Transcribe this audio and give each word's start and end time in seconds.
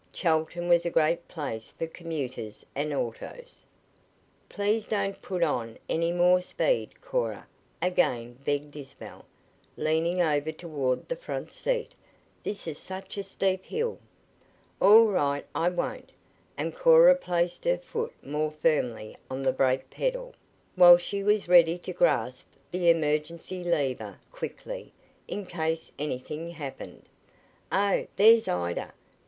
Chelton 0.11 0.67
was 0.67 0.83
a 0.83 0.89
great 0.89 1.27
place 1.27 1.69
for 1.77 1.85
commuters 1.85 2.65
and 2.73 2.91
autos. 2.91 3.67
"Please 4.49 4.87
don't 4.87 5.21
put 5.21 5.43
on 5.43 5.77
any 5.87 6.11
more 6.11 6.41
speed, 6.41 6.99
Cora," 7.01 7.45
again 7.83 8.35
begged 8.43 8.75
Isabel, 8.75 9.25
leaning 9.77 10.19
over 10.19 10.51
toward 10.51 11.07
the 11.07 11.15
front 11.15 11.51
seat. 11.51 11.91
"This 12.41 12.65
is 12.65 12.79
such 12.79 13.15
a 13.15 13.21
steep 13.21 13.63
hill." 13.63 13.99
"All 14.81 15.05
right, 15.05 15.45
I 15.53 15.69
won't," 15.69 16.11
and 16.57 16.73
Cora 16.73 17.13
placed 17.13 17.65
her 17.65 17.77
foot 17.77 18.13
more 18.23 18.49
firmly 18.49 19.17
on 19.29 19.43
the 19.43 19.53
brake 19.53 19.91
pedal, 19.91 20.33
while 20.75 20.97
she 20.97 21.21
was 21.21 21.47
ready 21.47 21.77
to 21.77 21.93
grasp 21.93 22.47
the 22.71 22.89
emergency 22.89 23.63
lever 23.63 24.17
quickly, 24.31 24.93
in 25.27 25.45
case 25.45 25.91
anything 25.99 26.49
happened. 26.49 27.03
"Oh, 27.71 28.07
there's 28.15 28.47
Ida!" 28.47 28.93